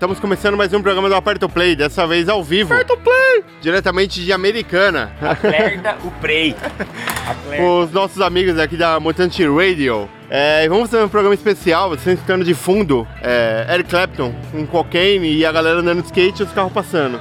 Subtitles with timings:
[0.00, 2.72] Estamos começando mais um programa do Aperto Play, dessa vez ao vivo.
[2.72, 3.44] Aperto Play!
[3.60, 5.12] Diretamente de Americana.
[5.20, 6.56] Aperta o play.
[7.82, 10.08] Os nossos amigos aqui da Mutante Radio.
[10.30, 15.34] É, vamos fazer um programa especial, vocês escutando de fundo é, Eric Clapton, um cocaine
[15.34, 17.20] e a galera andando de skate e os carros passando.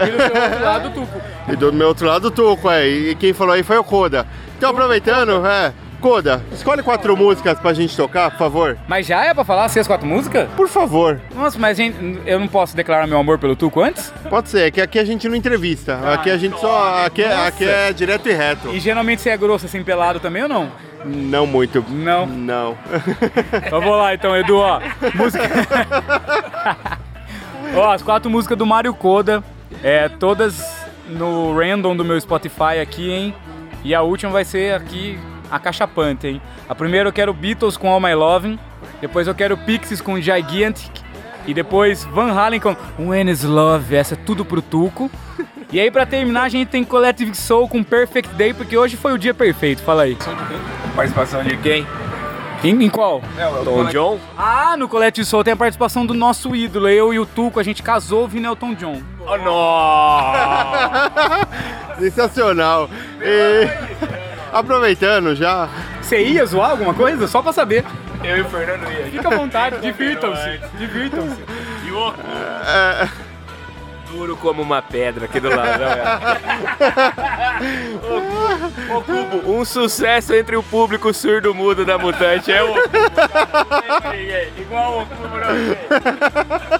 [0.00, 1.20] E do seu outro lado, o Tuco.
[1.46, 2.88] E do meu outro lado o Tuco, é.
[2.88, 4.26] E quem falou aí foi o Koda.
[4.56, 5.74] Então aproveitando, é.
[6.00, 8.78] Koda, escolhe quatro músicas pra gente tocar, por favor.
[8.86, 10.48] Mas já é pra falar assim as quatro músicas?
[10.56, 11.20] Por favor.
[11.34, 14.12] Nossa, mas gente, eu não posso declarar meu amor pelo Tuco antes?
[14.30, 15.98] Pode ser, que aqui a gente não entrevista.
[16.12, 17.04] aqui a gente só.
[17.04, 18.68] Aqui, é- aqui é direto e reto.
[18.68, 20.70] E geralmente você é grosso assim, pelado também ou não?
[21.04, 21.84] Não muito.
[21.88, 22.26] Não.
[22.26, 22.76] Não.
[23.66, 24.80] Então vou lá então, Edu, ó.
[25.14, 25.44] Música.
[27.74, 29.42] ó, as quatro músicas do Mário Koda,
[29.82, 33.34] é, todas no random do meu Spotify aqui, hein?
[33.84, 35.18] E a última vai ser aqui
[35.50, 36.42] a cachapante, hein?
[36.68, 38.58] A primeira eu quero Beatles com All My Loving,
[39.00, 40.90] depois eu quero Pixies com Gigantic,
[41.46, 45.10] e depois Van Halen com When Is Love, essa é tudo pro Tuco.
[45.72, 49.12] E aí pra terminar a gente tem Collective Soul com Perfect Day, porque hoje foi
[49.12, 50.16] o dia perfeito, fala aí.
[50.94, 51.86] Participação de quem?
[52.64, 53.22] Em, em qual?
[53.64, 54.18] Tom John?
[54.36, 57.62] Ah, no Colette Soul tem a participação do nosso ídolo, eu e o Tuco, a
[57.62, 59.00] gente casou ouvindo Elton John.
[59.20, 61.10] Oh, nossa!
[62.00, 62.90] Sensacional.
[63.22, 65.68] E, aproveitando já.
[66.00, 67.26] Você ia zoar alguma coisa?
[67.26, 67.84] Só pra saber.
[68.24, 69.06] Eu e o Fernando ia.
[69.06, 71.36] Fica à vontade, divirtam-se, divirtam-se.
[71.86, 72.08] E o
[72.66, 73.08] é,
[74.10, 75.82] duro como uma pedra aqui do lado.
[75.82, 76.20] olha.
[78.88, 82.68] Ô, ô, Cubo, um sucesso entre o público surdo-mudo da Mutante é o
[84.56, 85.78] Igual o Cubo pra você.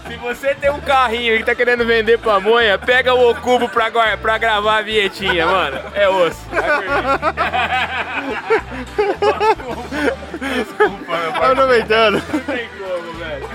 [0.08, 4.38] Se você tem um carrinho e tá querendo vender pamonha, pega o Ocubo pra, pra
[4.38, 5.78] gravar a vinhetinha, mano.
[5.94, 6.40] É osso.
[6.50, 6.88] Vai por
[9.76, 9.84] mim.
[10.54, 11.52] Desculpa, meu pai.
[11.52, 12.22] aproveitando.
[12.32, 13.48] Não tem como, velho.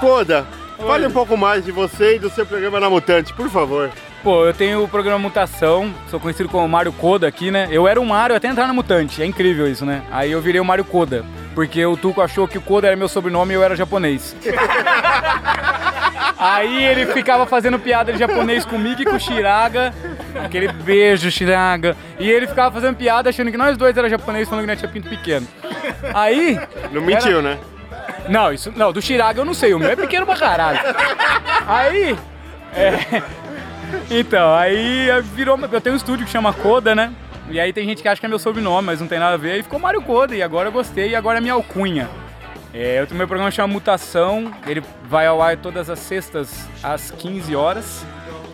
[0.00, 0.46] Koda,
[0.86, 3.90] fale um pouco mais de você e do seu programa na Mutante, por favor.
[4.22, 7.68] Pô, eu tenho o programa Mutação, sou conhecido como Mario Koda aqui, né?
[7.70, 10.02] Eu era um Mario até entrar na Mutante, é incrível isso, né?
[10.10, 13.08] Aí eu virei o Mario Koda, porque o Tuco achou que o Koda era meu
[13.08, 14.36] sobrenome e eu era japonês.
[16.38, 19.92] Aí ele ficava fazendo piada de japonês comigo e com o Shiraga.
[20.42, 21.94] Aquele beijo, Shiraga.
[22.18, 24.90] E ele ficava fazendo piada achando que nós dois era japonês, falando que nós tinha
[24.90, 25.46] pinto pequeno.
[26.14, 26.58] Aí.
[26.92, 27.58] Não mentiu, né?
[28.30, 28.72] Não, isso.
[28.76, 30.78] Não, do Shiraga eu não sei, o meu é pequeno pra caralho.
[31.66, 32.16] Aí.
[32.74, 33.22] É.
[34.08, 35.58] Então, aí virou.
[35.70, 37.12] Eu tenho um estúdio que chama Koda, né?
[37.50, 39.36] E aí tem gente que acha que é meu sobrenome, mas não tem nada a
[39.36, 39.58] ver.
[39.58, 42.08] E ficou Mário Koda, e agora eu gostei, e agora é minha alcunha.
[42.72, 47.10] É, eu tenho meu programa chama Mutação, ele vai ao ar todas as sextas às
[47.10, 48.06] 15 horas.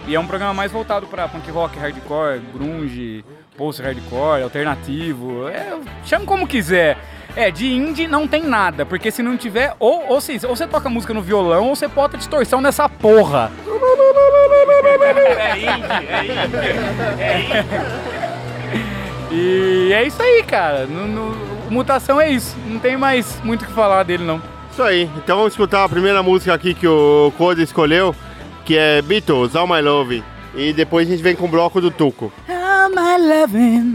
[0.06, 3.22] E é um programa mais voltado pra punk rock, hardcore, grunge,
[3.58, 5.48] post-hardcore, alternativo.
[5.48, 6.96] É, chama como quiser.
[7.36, 10.66] É, de indie não tem nada, porque se não tiver, ou, ou, se, ou você
[10.66, 13.52] toca música no violão, ou você bota distorção nessa porra.
[15.38, 17.22] É indie, é indie.
[17.22, 17.38] É
[19.30, 19.36] indie.
[19.88, 20.86] E é isso aí, cara.
[20.86, 22.56] No, no- mutação é isso.
[22.66, 24.40] Não tem mais muito o que falar dele, não.
[24.72, 25.10] Isso aí.
[25.16, 28.14] Então vamos escutar a primeira música aqui que o Koda escolheu,
[28.64, 30.22] que é Beatles, All My Love.
[30.54, 32.32] E depois a gente vem com o bloco do Tuco.
[32.48, 33.94] All my loving.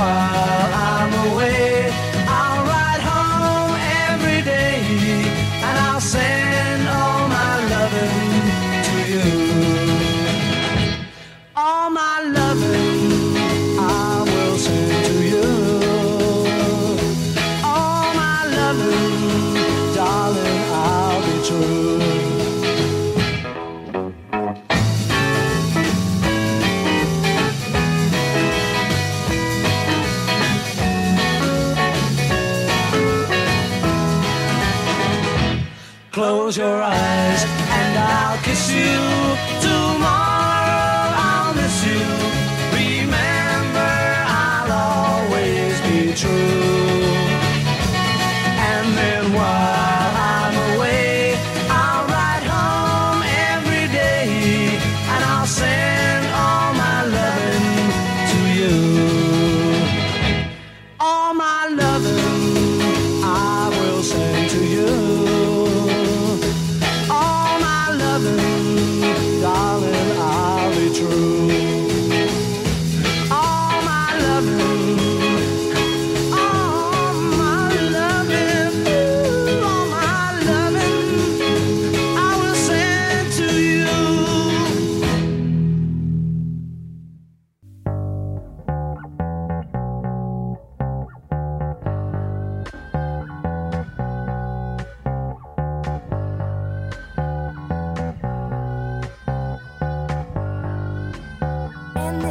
[0.00, 0.27] And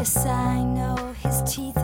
[0.08, 1.77] Yes, I know his teeth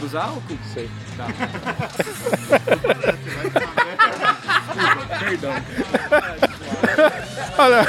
[0.00, 0.58] sabe usar álcool?
[0.72, 0.88] Sei.
[1.16, 1.26] Tá.
[5.18, 5.52] Perdão.
[7.58, 7.86] Olha,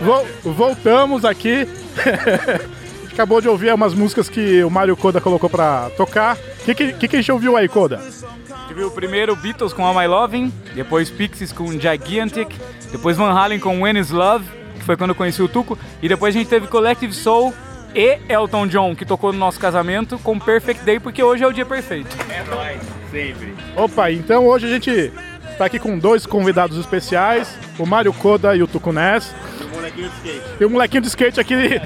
[0.00, 1.68] vol- voltamos aqui.
[1.96, 2.62] A
[3.02, 6.36] gente Acabou de ouvir umas músicas que o Mario Koda colocou pra tocar.
[6.36, 7.98] O que, que, que, a gente ouviu aí, Koda?
[7.98, 12.48] A gente viu primeiro Beatles com All My Loving, depois Pixies com Gigantic,
[12.90, 16.08] depois Van Halen com When Is Love, que foi quando eu conheci o Tuco, e
[16.08, 17.54] depois a gente teve Collective Soul
[17.94, 21.52] e Elton John, que tocou no nosso casamento, com Perfect Day, porque hoje é o
[21.52, 22.16] dia perfeito.
[22.28, 22.80] É nóis,
[23.10, 23.54] sempre.
[23.76, 25.12] Opa, então hoje a gente
[25.56, 29.32] tá aqui com dois convidados especiais, o Mario Koda e o Tuco Ness.
[29.60, 30.42] O molequinho de skate.
[30.60, 31.54] E o molequinho de skate aqui,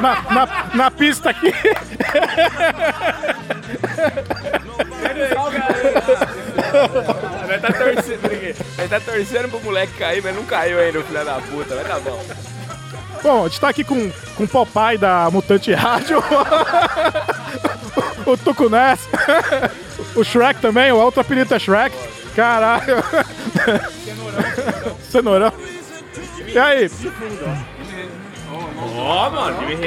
[0.00, 1.52] na, na, na pista aqui.
[7.46, 11.34] Vai tá torcendo, vai tá torcendo pro moleque cair, mas não caiu ainda, filho da
[11.40, 11.74] puta.
[11.74, 12.55] Vai tá bom.
[13.26, 16.22] Bom, a gente tá aqui com, com o Popeye da Mutante Rádio,
[18.24, 19.00] o Tuco Ness,
[20.14, 21.92] o Shrek também, o outro apelido é Shrek.
[22.36, 22.98] Caralho.
[25.10, 25.52] Cenourão.
[26.46, 26.88] E aí?
[28.96, 29.80] Ó, mano, velho.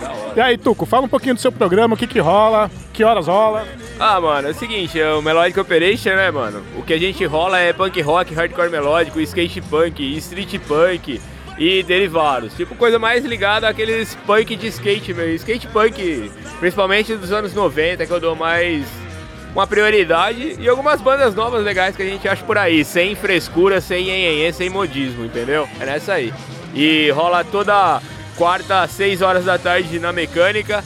[0.00, 0.32] Da hora.
[0.36, 3.26] E aí, Tuco, fala um pouquinho do seu programa, o que que rola, que horas
[3.26, 3.66] rola.
[3.98, 6.62] Ah, mano, é o seguinte, é o Melodic Operation, né, mano?
[6.76, 11.20] O que a gente rola é punk rock, hardcore melódico, skate punk, street punk
[11.58, 12.54] e derivados.
[12.54, 15.34] Tipo, coisa mais ligada àqueles punk de skate, meu.
[15.34, 18.86] Skate punk, principalmente dos anos 90, que eu dou mais
[19.52, 20.56] uma prioridade.
[20.58, 24.52] E algumas bandas novas legais que a gente acha por aí, sem frescura, sem nhenhenhê,
[24.52, 25.68] sem modismo, entendeu?
[25.80, 26.32] É nessa aí.
[26.74, 28.00] E rola toda
[28.36, 30.84] quarta, 6 horas da tarde na mecânica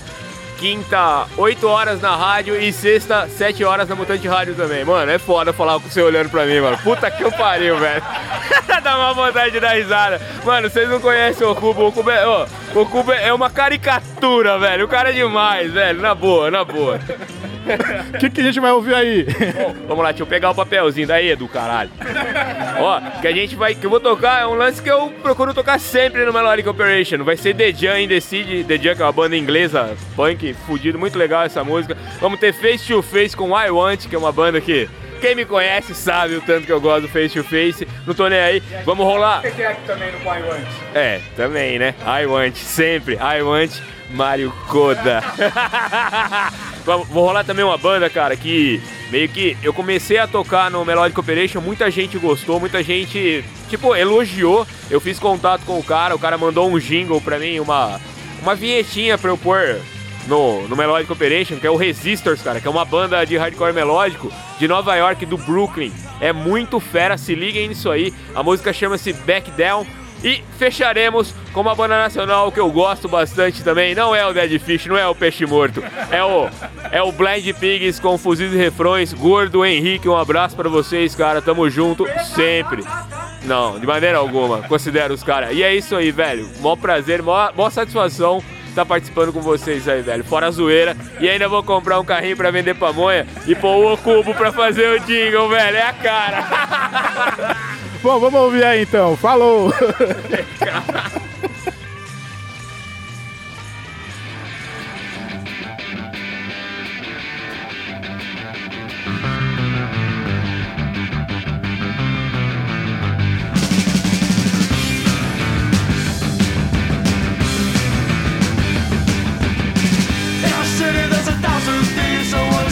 [0.63, 4.85] quinta, 8 horas na rádio e sexta, 7 horas na Mutante Rádio também.
[4.85, 6.79] Mano, é foda falar com você olhando pra mim, mano.
[6.79, 8.01] Puta que eu pariu, velho.
[8.81, 10.21] Dá uma vontade de dar risada.
[10.45, 11.89] Mano, vocês não conhecem o Cubo.
[11.89, 12.47] O Cubo é, ó,
[12.77, 14.85] o Cubo é uma caricatura, velho.
[14.85, 16.01] O cara é demais, velho.
[16.01, 17.01] Na boa, na boa.
[18.15, 19.27] O que, que a gente vai ouvir aí?
[19.87, 21.91] Vamos lá, deixa eu pegar o papelzinho daí, do caralho.
[22.81, 23.75] Ó, que a gente vai.
[23.75, 27.23] Que eu vou tocar é um lance que eu procuro tocar sempre no Melodic Operation.
[27.23, 28.65] Vai ser The Jam City.
[28.65, 31.97] The Jam, que é uma banda inglesa, punk, fudido, muito legal essa música.
[32.21, 34.89] Vamos ter Face to Face com I Want, que é uma banda que.
[35.21, 37.87] Quem me conhece sabe o tanto que eu gosto do Face to Face.
[38.05, 38.63] Não tô nem aí.
[38.85, 39.43] Vamos rolar.
[39.43, 39.51] que
[39.87, 40.75] também no Pai antes?
[40.95, 41.95] É, também, né?
[42.05, 43.15] I want, sempre.
[43.15, 43.71] I want
[44.13, 45.23] Mario Koda.
[46.85, 51.19] Vou rolar também uma banda, cara, que meio que eu comecei a tocar no Melodic
[51.19, 54.67] Operation, muita gente gostou, muita gente, tipo, elogiou.
[54.91, 58.01] Eu fiz contato com o cara, o cara mandou um jingle pra mim, uma,
[58.41, 59.81] uma vinhetinha pra eu pôr
[60.27, 63.73] no, no Melodic Operation, que é o Resistors, cara, que é uma banda de hardcore
[63.73, 65.93] melódico de Nova York, do Brooklyn.
[66.21, 68.13] É muito fera, se liguem nisso aí.
[68.35, 69.87] A música chama-se Back Down.
[70.25, 73.93] E fecharemos com uma banda nacional que eu gosto bastante também.
[73.93, 75.83] Não é o Dead Fish, não é o Peixe Morto.
[76.13, 76.49] É o,
[76.93, 79.13] é o Blind Pigs com fuzis e refrões.
[79.13, 81.43] Gordo Henrique, um abraço pra vocês, cara.
[81.43, 82.07] Tamo junto
[82.37, 82.85] sempre.
[83.43, 84.63] Não, de maneira alguma.
[84.63, 85.57] Considero os caras.
[85.57, 86.49] E é isso aí, velho.
[86.61, 88.41] Mó prazer, mó, mó satisfação
[88.73, 90.25] estar participando com vocês aí, velho.
[90.25, 90.97] Fora a zoeira.
[91.21, 94.89] E ainda vou comprar um carrinho pra vender pamonha e pôr o cubo pra fazer
[94.89, 95.77] o jingle, velho.
[95.77, 97.57] É a cara.
[98.03, 99.17] Bom, vamos ouvir aí então.
[99.17, 99.73] Falou!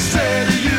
[0.00, 0.69] say to you.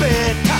[0.00, 0.51] You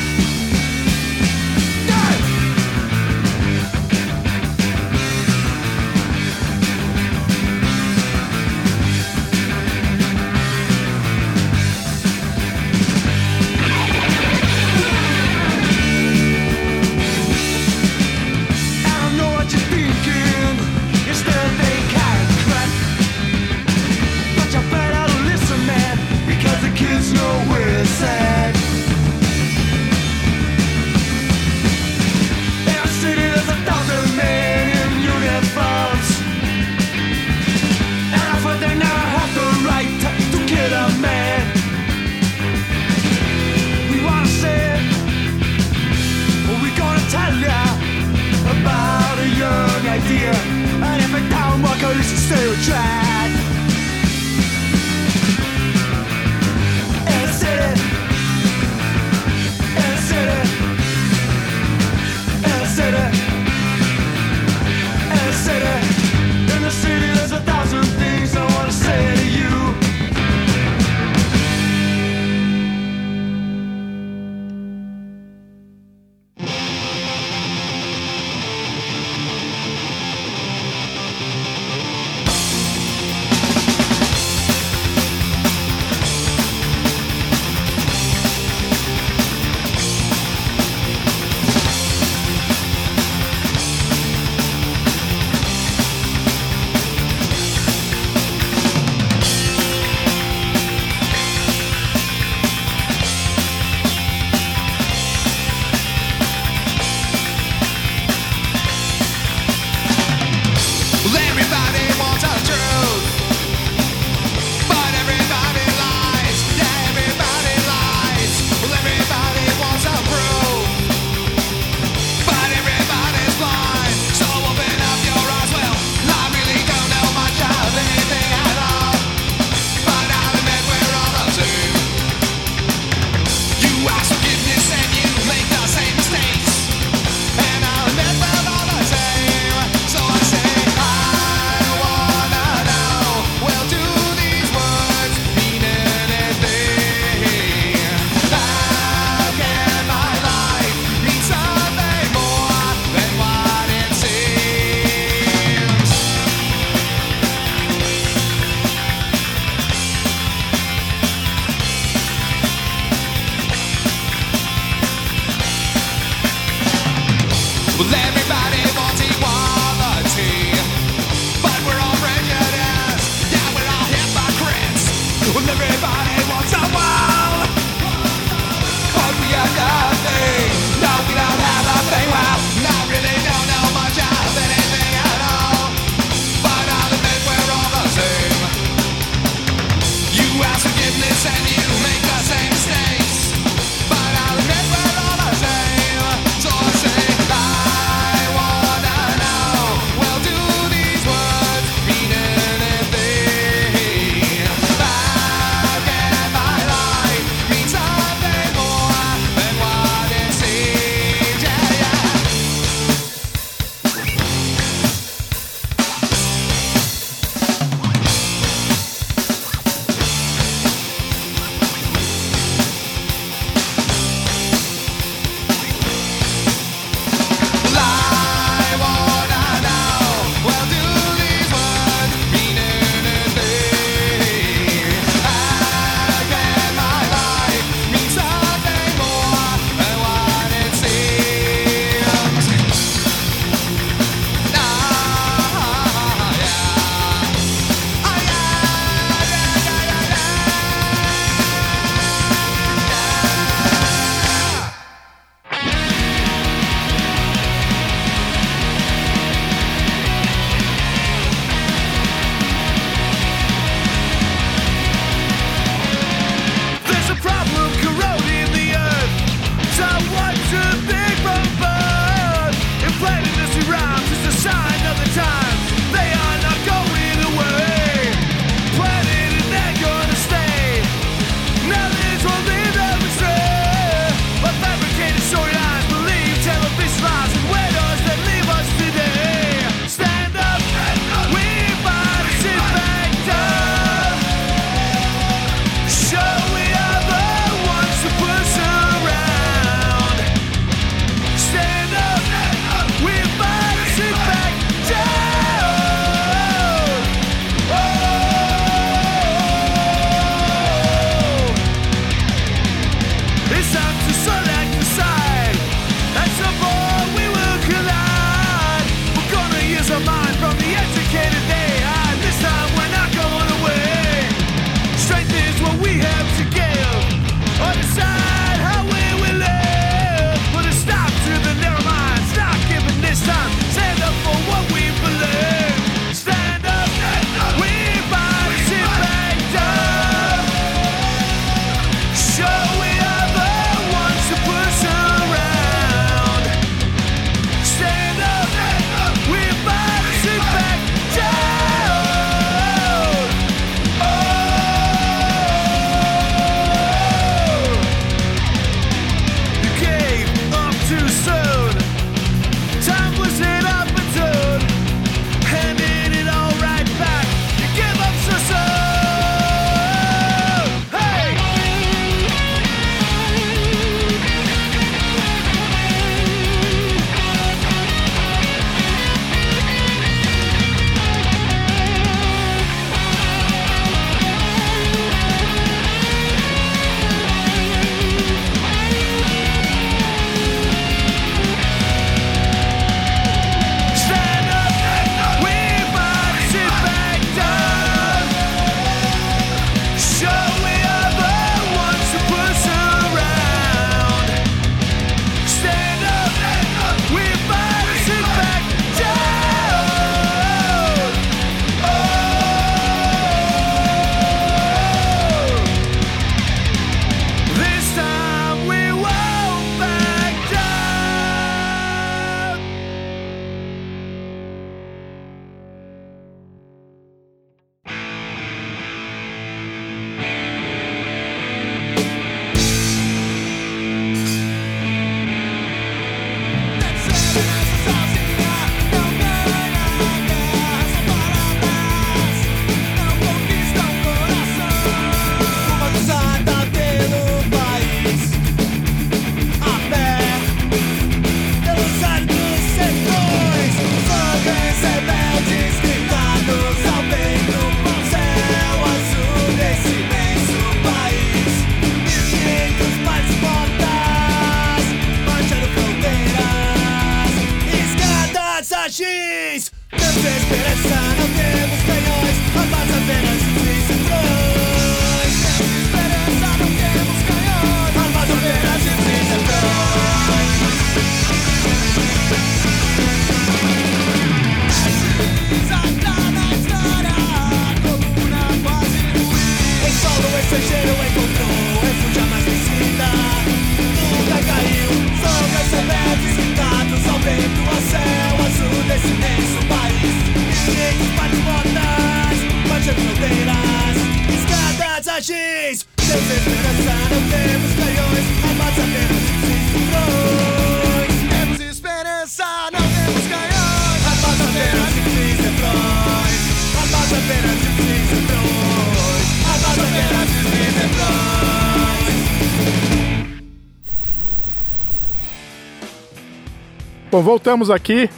[527.23, 528.09] voltamos aqui.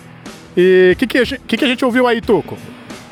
[0.56, 2.56] E o que, que, que, que a gente ouviu aí, Tuco?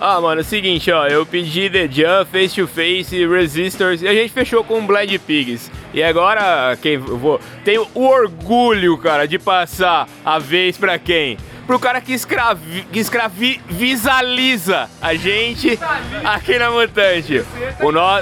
[0.05, 4.09] Ah, mano, é o seguinte, ó, eu pedi The Jump, Face to Face, Resistors e
[4.09, 5.70] a gente fechou com Blade Pigs.
[5.94, 7.40] E agora, quem vou.
[7.64, 11.38] Tenho o orgulho, cara, de passar a vez pra quem?
[11.68, 15.78] Pro cara que, escravi, que escravizaliza a gente
[16.24, 17.44] aqui na Mutante.
[17.81, 18.18] O nó,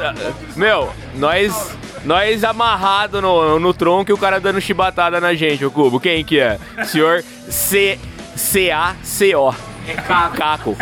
[0.57, 1.75] meu, nós.
[2.05, 6.01] Nós amarrado no, no tronco e o cara dando chibatada na gente, o cubo.
[6.01, 6.59] Quem que é?
[6.85, 7.99] Senhor C.
[8.37, 9.55] C-A-C-O.
[9.87, 10.37] É Caco.
[10.37, 10.77] Caco.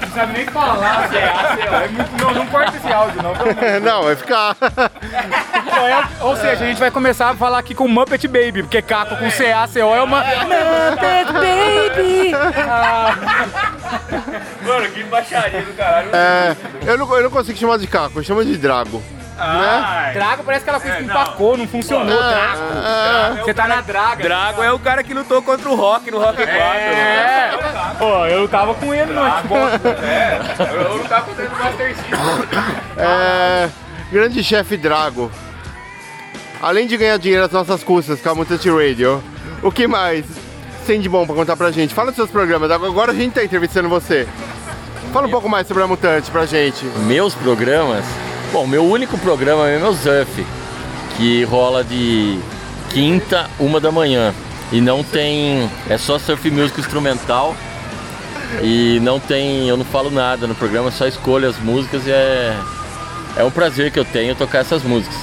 [0.00, 3.32] Não sabe nem falar, é muito, não, não corta esse áudio, não.
[3.80, 4.56] Não, vai ficar.
[4.60, 6.20] Deus.
[6.20, 9.16] É, Ou seja, a gente vai começar a falar aqui com Muppet Baby, porque Caco
[9.16, 10.22] com C-A-C-O é uma.
[10.22, 12.32] Muppet Baby!
[14.66, 16.10] Mano, que baixaria do caralho.
[16.12, 19.02] É, eu, não, eu não consigo chamar de caco, eu chamo de drago.
[19.36, 20.10] Né?
[20.12, 22.16] Trago parece aquela coisa que empacou, não funcionou.
[22.18, 22.62] Trago.
[22.84, 24.22] Ah, Você tá na draga.
[24.22, 26.52] Drago é o cara que lutou contra o Rock no Rock 4.
[26.52, 27.50] É.
[27.98, 29.80] Pô, eu tava com ele no Xbox.
[30.72, 32.12] Eu lutava contra ele no Master Chief.
[32.98, 33.70] é,
[34.10, 35.30] grande chefe Drago.
[36.60, 39.22] Além de ganhar dinheiro às nossas custas com a Mutante Radio,
[39.62, 40.24] o que mais
[40.86, 41.92] tem de bom pra contar pra gente?
[41.92, 44.28] Fala dos seus programas, agora a gente tá entrevistando você.
[45.12, 46.84] Fala um pouco mais sobre a Mutante pra gente.
[47.06, 48.04] Meus programas?
[48.52, 50.46] Bom, meu único programa mesmo é o Zuff,
[51.16, 52.38] que rola de
[52.90, 54.34] quinta, uma da manhã.
[54.70, 55.70] E não tem.
[55.88, 57.56] É só surf music instrumental.
[58.62, 59.66] E não tem.
[59.66, 62.54] Eu não falo nada no programa, só escolho as músicas e é.
[63.38, 65.16] É um prazer que eu tenho tocar essas músicas.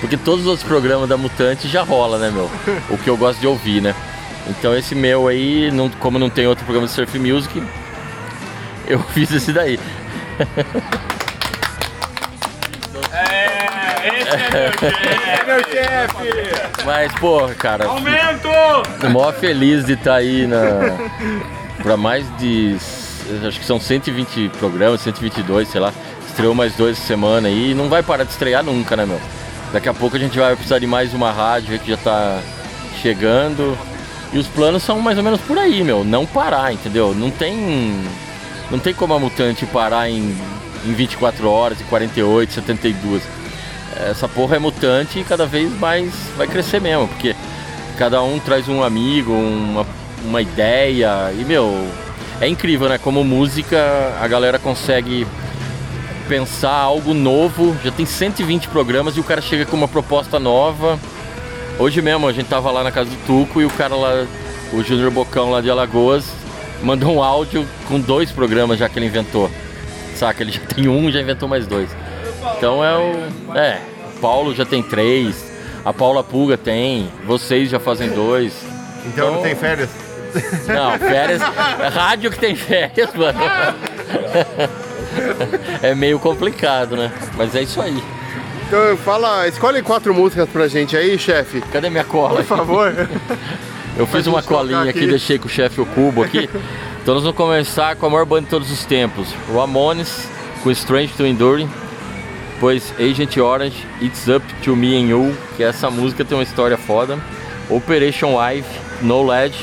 [0.00, 2.50] Porque todos os outros programas da Mutante já rola, né, meu?
[2.90, 3.94] O que eu gosto de ouvir, né?
[4.48, 7.62] Então esse meu aí, não, como não tem outro programa de surf music,
[8.88, 9.78] eu fiz esse daí.
[15.46, 16.84] Meu chefe!
[16.84, 18.48] Mas, pô, cara, Aumento!
[19.10, 20.96] mó feliz de estar aí na.
[21.82, 22.76] pra mais de.
[23.46, 25.92] Acho que são 120 programas, 122, sei lá.
[26.26, 29.20] Estreou mais dois semana aí e não vai parar de estrear nunca, né, meu?
[29.72, 32.40] Daqui a pouco a gente vai precisar de mais uma rádio que já tá
[33.00, 33.76] chegando.
[34.32, 36.04] E os planos são mais ou menos por aí, meu.
[36.04, 37.14] Não parar, entendeu?
[37.14, 38.02] Não tem.
[38.70, 40.34] Não tem como a mutante parar em,
[40.86, 43.22] em 24 horas, em 48, 72
[44.10, 47.34] essa porra é mutante e cada vez mais vai crescer mesmo, porque
[47.96, 49.86] cada um traz um amigo, uma,
[50.24, 51.88] uma ideia e meu,
[52.40, 52.98] é incrível, né?
[52.98, 53.78] Como música
[54.20, 55.26] a galera consegue
[56.28, 60.98] pensar algo novo, já tem 120 programas e o cara chega com uma proposta nova.
[61.78, 64.26] Hoje mesmo a gente tava lá na casa do Tuco e o cara lá,
[64.72, 66.24] o Júnior Bocão lá de Alagoas,
[66.82, 69.50] mandou um áudio com dois programas já que ele inventou.
[70.16, 70.42] Saca?
[70.42, 71.90] Ele já tem um, já inventou mais dois.
[72.56, 73.56] Então é o.
[73.56, 73.80] É,
[74.14, 75.44] o Paulo já tem três,
[75.84, 78.52] a Paula Puga tem, vocês já fazem dois.
[79.06, 79.90] Então não tem férias?
[80.66, 81.42] Não, férias.
[81.42, 83.38] É rádio que tem férias, mano.
[85.82, 87.12] É meio complicado, né?
[87.36, 88.02] Mas é isso aí.
[88.66, 91.60] Então fala, escolhe quatro músicas pra gente aí, chefe.
[91.72, 92.36] Cadê minha cola?
[92.36, 92.92] Por favor.
[93.98, 95.06] Eu fiz uma colinha aqui, aqui.
[95.06, 96.48] deixei com o chefe o cubo aqui.
[97.02, 99.26] Então nós vamos começar com a maior banda de todos os tempos.
[99.52, 100.28] Ramones,
[100.62, 101.68] com Strange to Endure.
[102.62, 106.78] Depois Agent Orange, It's Up to Me and You, que essa música tem uma história
[106.78, 107.18] foda.
[107.68, 108.68] Operation Live,
[109.00, 109.58] No Ledge.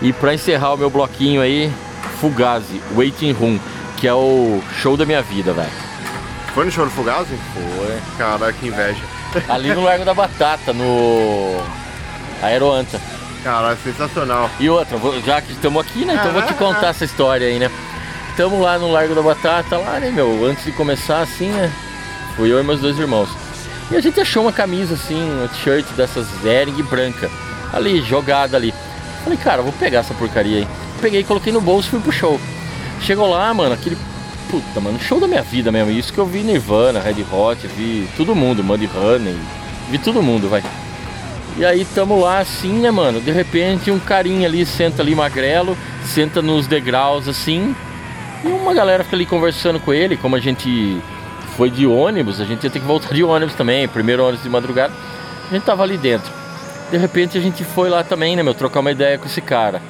[0.00, 1.70] E pra encerrar o meu bloquinho aí,
[2.18, 3.58] Fugazi, Waiting Room,
[3.98, 5.68] que é o show da minha vida, velho.
[6.54, 7.38] Foi no show do Fugazi?
[7.52, 7.98] Foi.
[8.16, 9.02] Caraca, que inveja.
[9.46, 11.60] Ali no Largo da Batata, no
[12.42, 12.98] Aeroanta.
[13.44, 14.48] Cara, sensacional.
[14.58, 16.14] E outra, já que estamos aqui, né?
[16.14, 16.56] Então eu vou te Ah.
[16.56, 17.70] contar essa história aí, né?
[18.30, 20.46] Estamos lá no Largo da Batata, lá, né, meu?
[20.46, 21.70] Antes de começar, assim, né?
[22.38, 23.28] Fui eu e meus dois irmãos.
[23.90, 27.28] E a gente achou uma camisa, assim, uma t-shirt dessas Ering branca,
[27.72, 28.72] ali, jogada ali.
[29.24, 30.68] Falei, cara, vou pegar essa porcaria aí.
[31.02, 32.40] peguei, coloquei no bolso e fui pro show.
[33.00, 33.98] Chegou lá, mano, aquele.
[34.48, 35.90] Puta, mano, show da minha vida mesmo.
[35.90, 39.36] Isso que eu vi Nirvana, Red Hot, vi todo mundo, Muddy Honey,
[39.90, 40.62] vi todo mundo, vai.
[41.56, 43.20] E aí tamo lá assim, né, mano?
[43.20, 47.74] De repente um carinha ali senta ali magrelo, senta nos degraus assim,
[48.44, 51.02] e uma galera fica ali conversando com ele, como a gente
[51.58, 54.48] foi de ônibus, a gente ia ter que voltar de ônibus também, primeiro ônibus de
[54.48, 54.94] madrugada,
[55.50, 56.32] a gente tava ali dentro.
[56.88, 59.82] De repente a gente foi lá também, né, meu, trocar uma ideia com esse cara.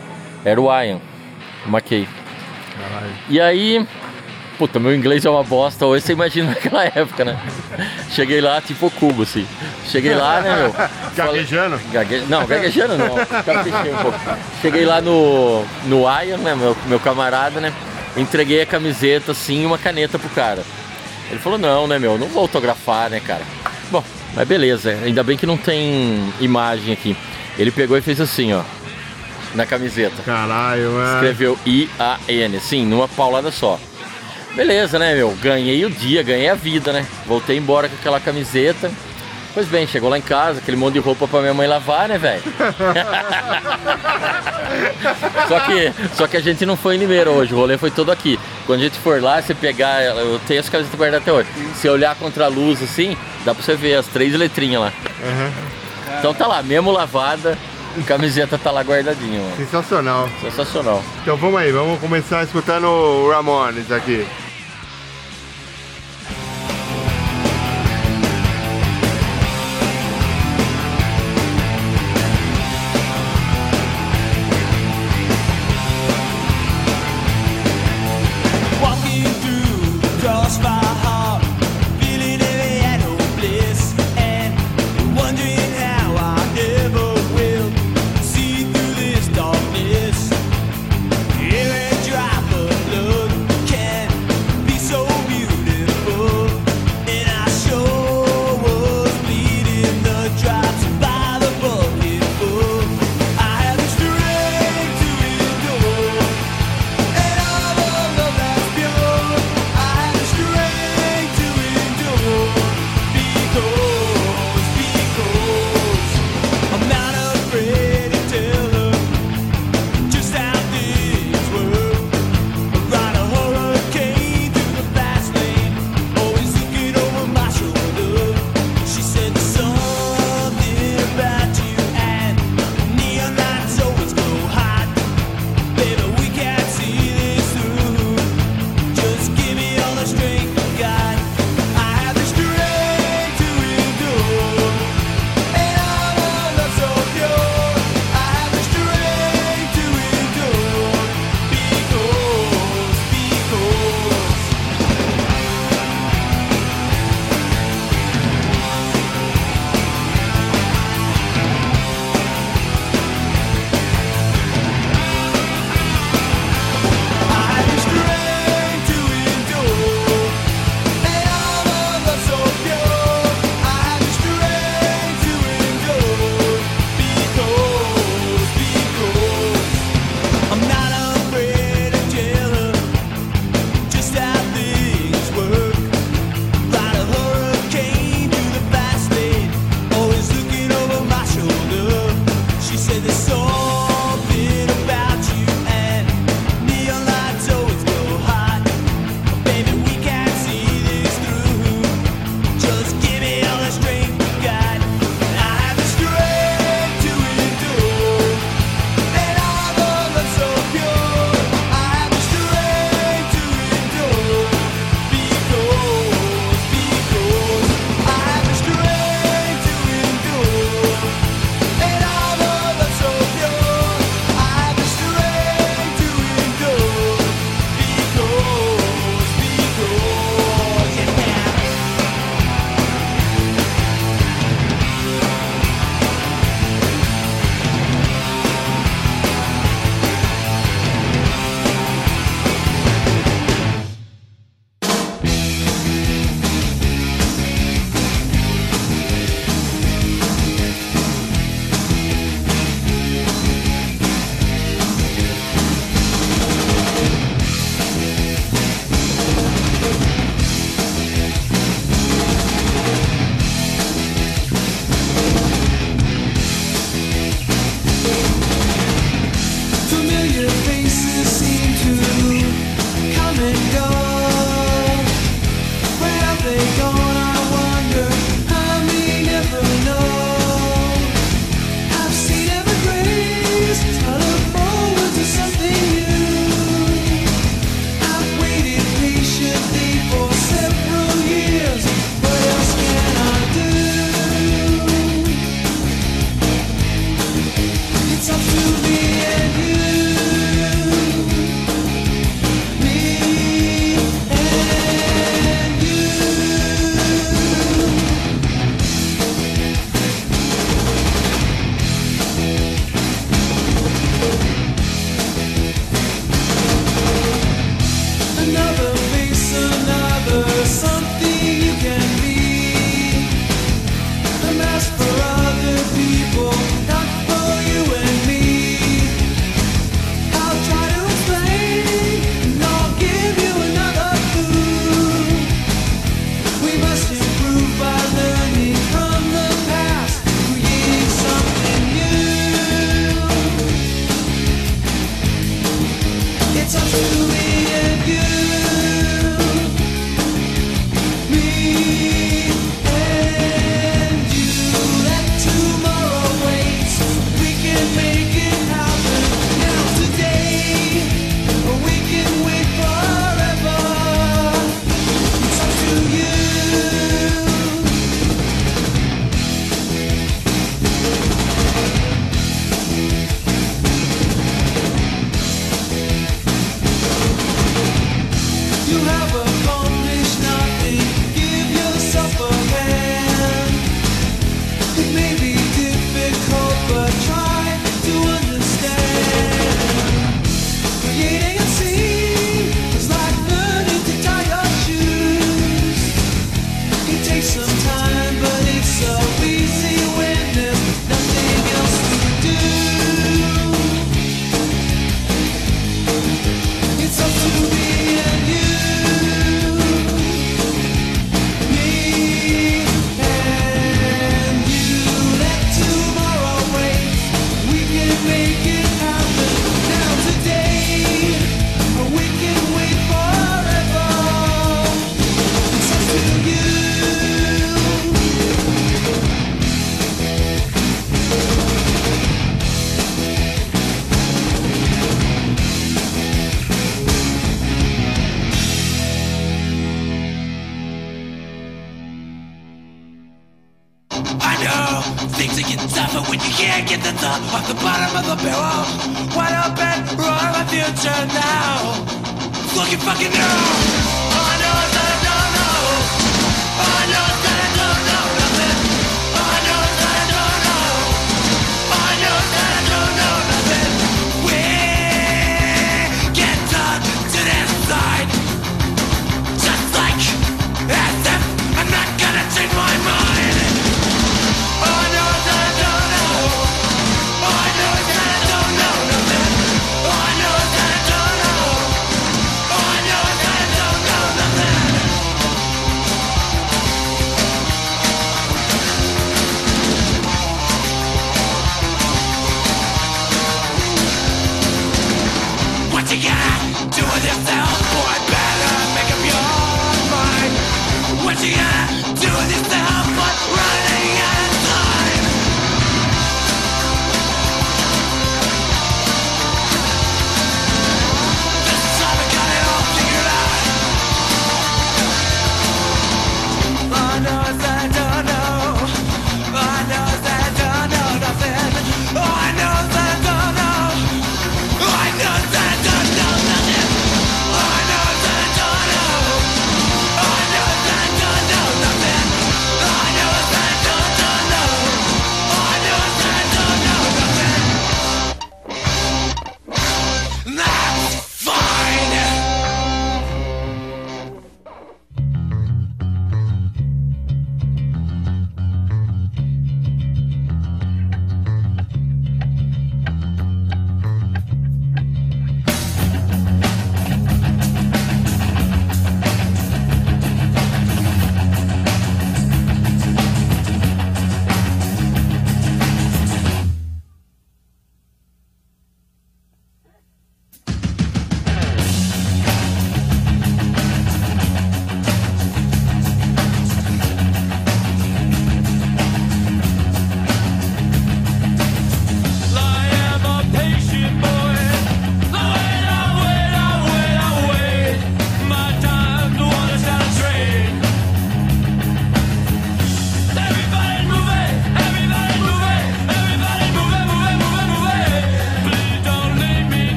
[0.46, 0.98] Era o Ian,
[1.66, 2.08] o McKay.
[3.28, 3.86] E aí,
[4.56, 7.38] puta, meu inglês é uma bosta, hoje você imagina naquela época, né?
[8.12, 9.46] Cheguei lá, tipo cubo, assim.
[9.84, 10.74] Cheguei lá, né, meu?
[11.14, 11.78] Gaguejando?
[11.92, 12.24] Gague...
[12.30, 13.14] Não, gaguejando não.
[13.26, 14.18] Caprichei um pouco.
[14.62, 17.74] Cheguei lá no, no Ian, né, meu, meu camarada, né?
[18.16, 20.64] Entreguei a camiseta, assim, e uma caneta pro cara.
[21.30, 23.42] Ele falou, não, né, meu, não vou autografar, né, cara.
[23.90, 24.02] Bom,
[24.34, 27.16] mas beleza, ainda bem que não tem imagem aqui.
[27.58, 28.62] Ele pegou e fez assim, ó,
[29.54, 30.22] na camiseta.
[30.24, 31.14] Caralho, mano.
[31.14, 33.78] Escreveu I-A-N, sim, numa paulada só.
[34.54, 35.30] Beleza, né, meu?
[35.40, 37.06] Ganhei o dia, ganhei a vida, né?
[37.26, 38.90] Voltei embora com aquela camiseta.
[39.54, 42.18] Pois bem, chegou lá em casa, aquele monte de roupa pra minha mãe lavar, né,
[42.18, 42.42] velho?
[45.48, 48.12] só, que, só que a gente não foi em Limeira hoje, o rolê foi todo
[48.12, 48.38] aqui.
[48.68, 51.48] Quando a gente for lá, você pegar, eu tenho as camisetas guardadas até hoje.
[51.74, 54.92] Se olhar contra a luz assim, dá pra você ver as três letrinhas lá.
[56.18, 57.56] Então tá lá, mesmo lavada,
[57.98, 59.56] a camiseta tá lá guardadinha, mano.
[59.56, 60.28] Sensacional.
[60.42, 61.02] Sensacional.
[61.22, 64.26] Então vamos aí, vamos começar escutando o Ramones aqui.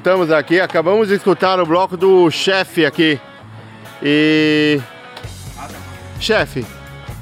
[0.00, 3.20] Voltamos aqui, acabamos de escutar o bloco do chefe aqui.
[4.02, 4.80] E.
[6.18, 6.64] Chefe,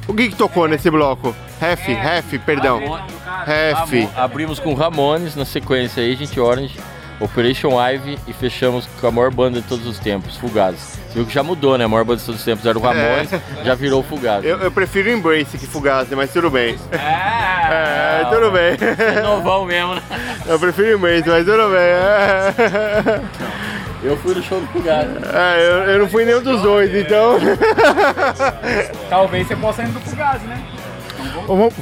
[0.07, 1.35] o que, que tocou nesse bloco?
[1.61, 2.81] Ref, ref, perdão.
[3.45, 4.09] Ref.
[4.17, 6.79] Abrimos com Ramones na sequência Agent Orange,
[7.21, 10.99] Operation Ivy e fechamos com a maior banda de todos os tempos, Fugazes.
[11.09, 11.85] Você viu que já mudou, né?
[11.85, 13.31] A maior banda de todos os tempos era o Ramones,
[13.65, 14.49] já virou Fugazes.
[14.49, 16.79] Eu, eu prefiro Embrace que Fugazi, mas tudo bem.
[16.93, 18.77] É, tudo bem.
[19.17, 20.03] É novão mesmo, né?
[20.47, 21.79] Eu prefiro Embrace, mas tudo bem.
[21.81, 23.21] É,
[24.05, 25.11] Eu fui no show do Fugazes.
[25.35, 27.37] É, eu, eu não fui nenhum dos dois, então.
[29.11, 30.63] Talvez você possa ir no Fugazi, né?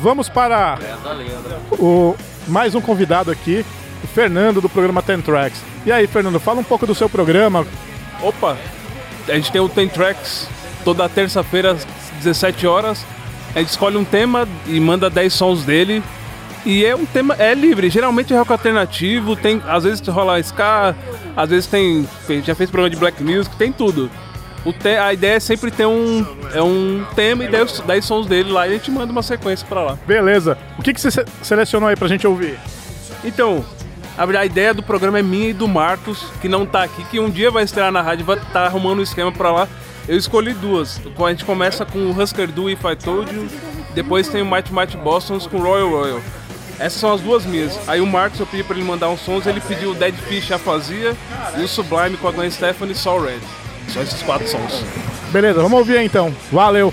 [0.01, 0.79] Vamos- para
[1.73, 2.17] o,
[2.49, 3.65] mais um convidado aqui,
[4.21, 5.61] Fernando do programa Ten Tracks.
[5.85, 7.67] E aí, Fernando, fala um pouco do seu programa.
[8.23, 8.57] Opa,
[9.29, 10.49] a gente tem o Ten Tracks
[10.83, 11.87] toda terça-feira às
[12.23, 13.05] 17 horas.
[13.55, 16.03] A gente escolhe um tema e manda 10 sons dele.
[16.65, 20.95] E é um tema, é livre, geralmente é rock alternativo, tem, às vezes rola ska,
[21.37, 22.09] às vezes tem,
[22.43, 24.11] já fez programa de black music, tem tudo.
[24.65, 28.27] O te- a ideia é sempre ter um, é um tema e 10, 10 sons
[28.27, 29.99] dele lá e a gente manda uma sequência pra lá.
[30.07, 30.57] Beleza.
[30.79, 32.59] O que, que você se- selecionou aí pra gente ouvir?
[33.23, 33.65] Então,
[34.17, 37.31] a ideia do programa é minha e do Marcos, que não tá aqui, que um
[37.31, 39.69] dia vai estrear na rádio, vai estar arrumando um esquema pra lá.
[40.09, 41.01] Eu escolhi duas.
[41.19, 43.47] A gente começa com o Husker Du If I Told You,
[43.95, 46.21] depois tem o Mighty Mighty Bostons com Royal Royal.
[46.79, 47.79] Essas são as duas minhas.
[47.89, 50.53] Aí o Marcos eu pedi pra ele mandar uns sons, ele pediu o Dead Fish
[50.53, 51.17] a fazia
[51.57, 53.41] e o Sublime com a Gwen Stefani e Sol Red.
[53.89, 54.85] Só esses quatro sons.
[55.31, 56.35] Beleza, vamos ouvir então.
[56.53, 56.93] Valeu.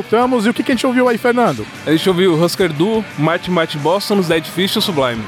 [0.00, 1.66] Voltamos, e o que, que a gente ouviu aí, Fernando?
[1.86, 5.22] A gente ouviu Husker Du, Mighty Mighty Boston, os Dead Fish e o Sublime.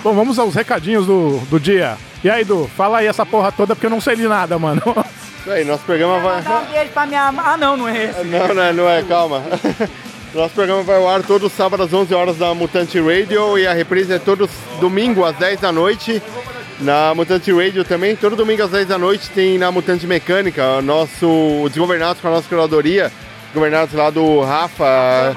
[0.00, 1.96] Bom, vamos aos recadinhos do, do dia.
[2.22, 4.80] E aí, Du, fala aí essa porra toda, porque eu não sei de nada, mano.
[5.40, 6.40] Isso aí, nosso programa vai.
[6.42, 7.34] Dá um beijo pra minha.
[7.36, 8.24] Ah, não, não é esse.
[8.24, 9.42] Não, não é, não é, calma.
[10.32, 13.72] Nosso programa vai ao ar todo sábado às 11 horas na Mutante Radio e a
[13.72, 14.50] reprise é todo
[14.80, 16.22] domingo às 10 da noite
[16.80, 18.16] na Mutante Radio também.
[18.16, 22.32] Todo domingo às 10 da noite tem na Mutante Mecânica, o nosso Desgovernados com a
[22.32, 23.12] nossa curadoria,
[23.54, 25.34] governados lá do Rafa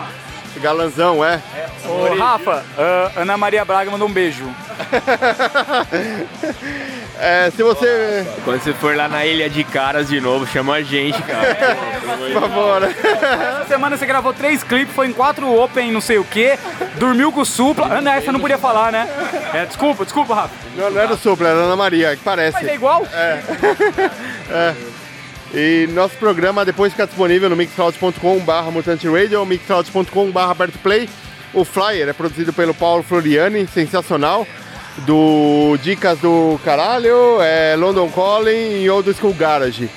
[0.59, 1.39] Galanzão, é.
[1.85, 4.43] Ô, Rafa, ah, Ana Maria Braga mandou um beijo.
[7.19, 8.27] É, se você.
[8.45, 11.55] Quando você for lá na Ilha de Caras de novo, chama a gente, cara.
[12.31, 12.83] Por favor.
[12.83, 16.59] Essa semana você gravou três clipes, foi em quatro Open, não sei o quê,
[16.99, 17.87] dormiu com o Supla.
[17.87, 19.09] Ana, essa não podia falar, né?
[19.51, 20.53] É, desculpa, desculpa, Rafa.
[20.75, 22.53] Não, não é do Supla, é da Ana Maria, que parece.
[22.53, 23.03] Mas é igual?
[23.11, 24.75] É.
[25.53, 31.09] E nosso programa depois fica disponível no mixcloud.com.br mutante radio, mixcloud.com.br play.
[31.53, 34.45] O flyer é produzido pelo Paulo Floriani, sensacional.
[35.05, 39.89] Do Dicas do Caralho, é London Calling e Old School Garage.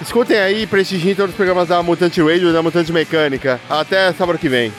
[0.00, 3.60] Escutem aí e prestigiem todos os programas da Mutante Radio e da Mutante Mecânica.
[3.68, 4.72] Até sábado que vem.